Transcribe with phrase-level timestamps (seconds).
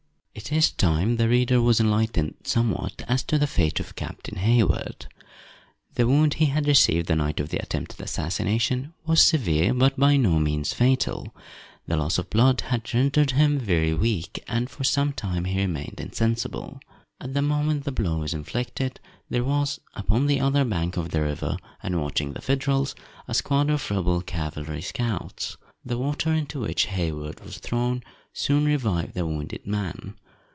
[0.43, 5.05] _IT is time the reader was enlightened, somewhat, as to the fate of Captain Hayward.
[5.93, 10.17] The wound he had received the night of the attempted assassination, was severe, but by
[10.17, 11.33] no means fatal.
[11.85, 15.99] The loss of blood had rendered him very weak, and for some time he remained
[15.99, 16.79] insensible.
[17.19, 18.99] At the moment the blow was inflicted,
[19.29, 22.95] there was, upon the other bank of the river, and watching the Federals,
[23.27, 25.57] a squad of rebel cavalry scouts.
[25.85, 28.01] The water into which Hayward was thrown
[28.33, 30.15] soon revived the wounded man.